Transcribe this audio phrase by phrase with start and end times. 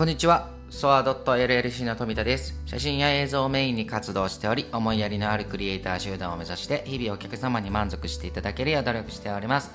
[0.00, 0.48] こんにちは。
[0.70, 2.58] ソア .llc の富田です。
[2.64, 9.70] 写真や映像をメインに活動しており、思いやりのあるクリエイター集団を目指して、日々お客様に満足していただけるよう努力しております。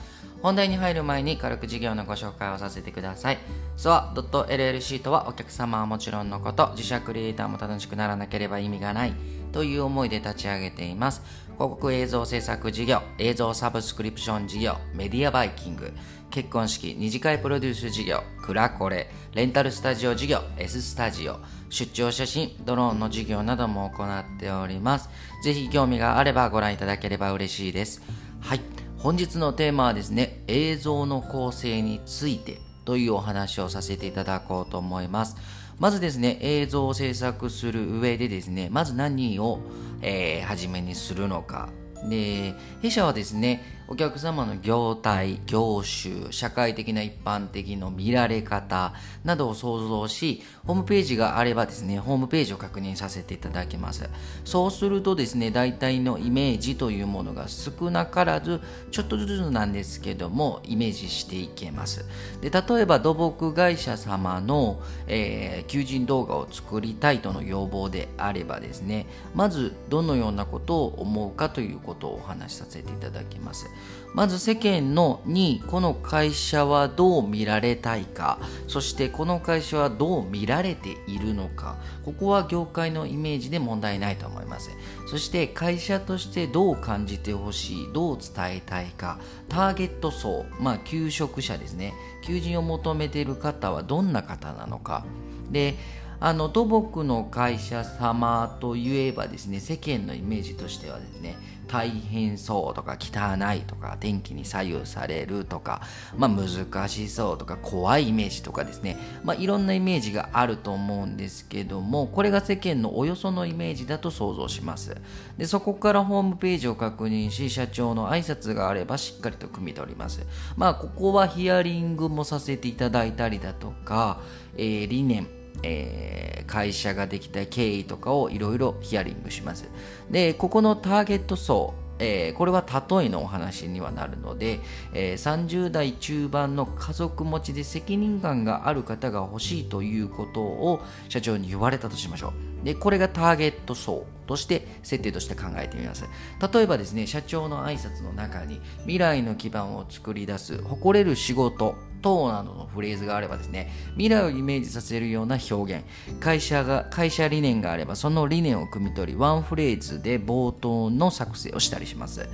[0.46, 3.40] 本題に入る前に軽く事業のご紹介をさせてください。
[3.78, 9.14] ソア .llc とはお客様はもちろんのこと、自社クリエイターも楽しくならなければ意味がない
[9.52, 11.24] という思いで立ち上げています。
[11.56, 15.92] 広告映像制作事業、映像サブスクリプション事業、メディアバイキング、
[16.30, 21.40] 結婚式、二次会プロデュース事業、クラコレ、レンタルスタジオ事業、S スタジオ、
[21.72, 25.10] 出張写真、ドローンの事業なども行っております。
[25.44, 28.04] ぜひ興味があればご覧いただければ嬉しいです。
[28.42, 28.75] はい。
[29.06, 35.38] 本日のテーマはですね、映像の構成についてというお話をさせていただこうと思います。
[35.78, 39.60] まずですね、映像を制作する上でですね、まず何を、
[40.02, 41.70] えー、初めにするのか。
[42.10, 54.10] で、弊社はですね、お客様の業態、業種、社会的な一般的の見られ方などを想像し、ホームページがあればですね、ホームページを確認させていただきます。
[54.44, 62.06] そうするとですね、大体のイメージというものが少なからず、ちょっとずつなんですけども、イメージしていけます。
[62.42, 73.68] で例えば土木会社様の、えー求人動画を作りたいとの要望であればですね、まずどのようなことを思うかということをお話しさせていただきます。
[74.14, 84.70] まず世間のにこの会社はどう見られたいかそしてこの会社はどう見られているのかここは業界のイメージで問題ないと思います。
[85.08, 91.94] そして会社としてどう感じてほしいどう伝えたいかターゲット層まあ求職者ですね。
[92.24, 95.04] 求人を求めている方はどんな方なのか。
[95.52, 95.76] で
[96.20, 105.82] あの土木の会社様といえばですね世間のイメージとしてはですね大変そうとか汚いとか天気に左右されるとか、
[106.16, 114.96] まあ、難しそうとか怖いイメージとかですね、まあ、いろんなイメージがあると思うんですけどもこれが世間のおよそのイメージだと想像します。
[115.38, 120.26] でそこからホームページを確認し社長の挨拶があればしっかりと汲み取ります。
[120.56, 124.22] まあここはヒアリングもさせていただいたりだとか、
[124.58, 125.45] えー理念。
[125.64, 129.68] えー会社ができた経緯とかをいろいろヒアリングします。
[130.12, 134.60] で、ここのターゲット層、えーこれは例えのお話にはなるので、
[134.94, 142.66] えー30代中盤の家族持ちで責任感がある方が欲しいということを社長に言われたとしましょう。
[142.66, 146.06] で、これがターゲット層として設定として考えてみます。
[146.54, 155.84] 例えばですね、社長の挨拶の中に未来の基盤を作り出す誇れる仕事等などのフレーズがあればですね、未来をイメージさせるような表現、
[156.20, 162.30] 会社が、会社理念があれば、その理念を汲み取り、ワンフレーズで冒頭の作成をしたりします。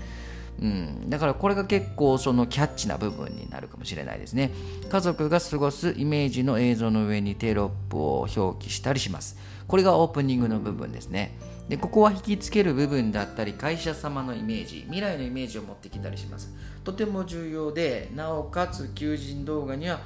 [0.59, 4.51] うん、だからこれが結構そのキャッチな部分になるかもしれないですね。
[4.89, 9.37] 家族が過ごすイメージの映像の上にテロップを表記したりします。
[9.67, 11.31] これがオープニングの部分ですね。
[11.71, 16.53] でここは引きつける部分だったり会社様のイメージ未来のイメージを持ってきたりします。
[16.83, 20.01] とても重要でなおかつ求人動画には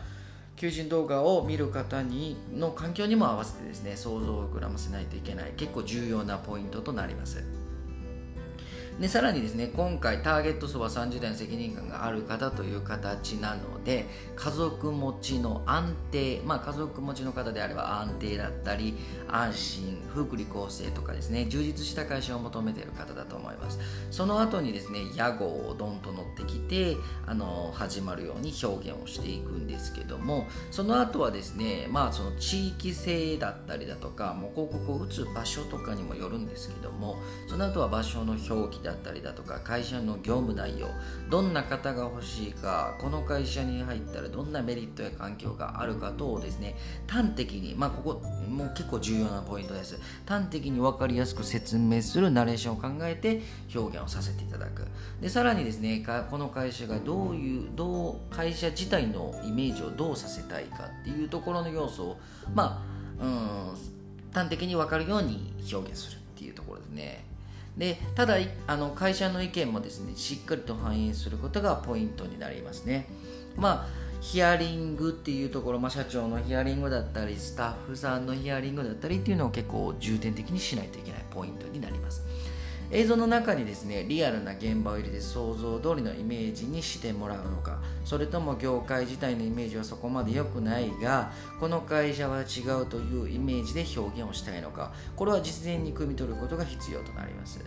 [0.58, 7.44] 求人動画を見る方にの環境にも合わせてですね想像を膨らませないといけない結構重要なポイントとなります。
[9.00, 14.06] でさらにですね今回ターゲット層は30代の責任感がある方という形なので
[14.38, 18.96] 家族持ちの安定まあ家族持ちの方であれば安定だったり
[19.28, 23.80] 安心福利厚生とかですね充実した会社を求めている方だと思います。
[24.12, 26.96] その後にですね屋号をドンと乗ってきて
[27.26, 37.18] あの始まるように表現をしていくんですけどもその後はですねまあその地域性だったりだとかもう広告を打つ場所とかにもよるんですけども
[37.48, 40.88] その後は場所の表記だったりだとか会社の業務内容
[41.30, 46.76] どんな方が欲しいかこの会社に入ったらどんなメリットや環境があるか等をですね。
[47.08, 50.00] 端的にまあここもう結構重要なポイントです。
[50.26, 53.42] 端的に分かりやすく説明するナレーションを考えて
[53.74, 54.86] 表現をさせていただく。
[55.22, 62.18] でさらにですねこの会社がどういうどう会社自体のイメージをどうさせたいかっていうところの要素を
[62.54, 62.86] ま
[63.20, 67.35] あうん端的に分かるように表現するっていうところですね。
[67.78, 68.36] でただ
[68.68, 73.08] あの会社の意見もですねしっかりと反映することがポイントになりますね。
[73.56, 82.24] まあヒアリングっていうところ、まあ、社長のヒアリングだったりスタッフさんのヒアリングだったりっていうのを結構重点的にしないといけないポイントになります。
[82.92, 87.80] 映像の中にですねリアルな現場を入れて想像通りのイメージにしてもらうのか。
[88.04, 94.92] それとも業界自体のイメージはそこまで良くないがこの会社は違うというイメージで表現をしたいのか。
[95.16, 97.60] これは実践に汲み取ることが必要となります。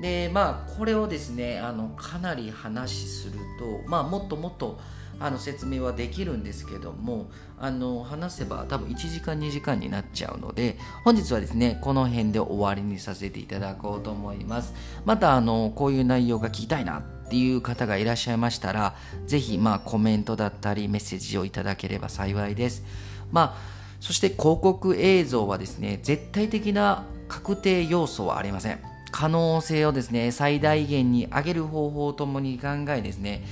[0.00, 4.78] でまあこれをですねあのかなり話するとまあもっともっと
[5.20, 14.74] あの説明はできるんですけどもあの話せば多分1時間2時間になっちゃうので本日はですねこの辺で終わりにさせていただこうと思います。
[15.04, 18.94] またあのこういう内容が聞きたいなっていう方がいらっしゃいましたら
[19.26, 22.84] ぜひまあコメントだったりメッセージをいただければ幸いです。
[23.32, 28.80] まあそして広告映像はですね絶対的な確定要素はありません。
[29.10, 33.42] 可能性をですね最大限に上げる方法ともに考えですね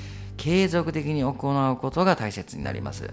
[0.47, 3.11] 継続的に行うことが大切になります。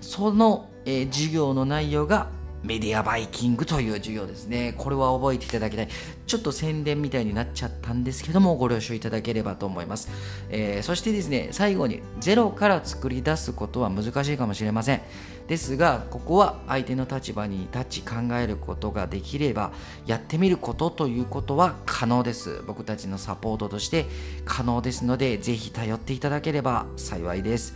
[0.00, 2.26] その、えー、授業の内容が
[2.62, 4.74] メディアバイキングという授業ですね。
[4.78, 5.88] これは覚えていただきたい。
[6.26, 10.08] ちょっと宣伝みたいになっちゃったんですけども、ご了承いただければと思います。
[10.48, 15.02] えー、そしてですね、最後にゼロから作り出すことは難しいかもしれません。
[15.48, 19.72] ですが、ここは相手の立場に立ち考えることができれば、
[20.06, 22.62] やってみることということは可能です。
[22.66, 24.06] 僕たちのサポートとして
[24.44, 27.74] 可能ですので、ぜひ頼っていただければ幸いです。